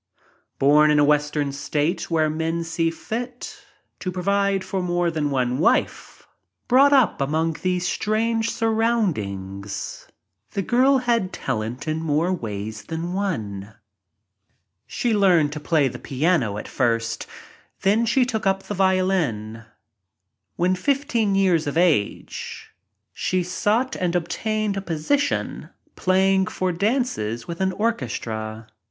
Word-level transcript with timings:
Born 0.57 0.89
in 0.89 0.97
a 0.97 1.05
Western 1.05 1.51
state 1.51 2.09
where 2.09 2.27
men 2.27 2.63
see 2.63 2.89
fit 2.89 3.61
to 3.99 4.11
provide 4.11 4.63
for 4.63 4.81
more 4.81 5.11
than 5.11 5.29
one 5.29 5.59
wife— 5.59 6.25
brought 6.67 6.91
up 6.91 7.21
among 7.21 7.57
these 7.61 7.87
strange 7.87 8.49
surroundings 8.49 10.07
the 10.53 10.63
girl 10.63 10.97
had 10.97 11.31
talent 11.31 11.87
in 11.87 11.99
more 11.99 12.33
ways 12.33 12.85
than 12.85 13.13
one. 13.13 13.75
She 14.87 15.13
learned 15.13 15.53
to 15.53 15.59
play 15.59 15.87
the 15.87 15.99
piano 15.99 16.57
at 16.57 16.67
first, 16.67 17.27
then 17.83 18.07
she 18.07 18.25
took 18.25 18.47
up 18.47 18.63
the 18.63 18.73
violin. 18.73 19.65
When 20.55 20.73
fifteen 20.73 21.35
years 21.35 21.67
of 21.67 21.77
age 21.77 22.71
she 23.13 23.43
sought 23.43 23.95
and 23.95 24.15
obtained 24.15 24.77
a 24.77 24.81
position 24.81 25.69
playing 25.95 26.47
for 26.47 26.71
dances 26.71 27.47
with 27.47 27.61
an 27.61 27.71
orchestra. 27.73 28.67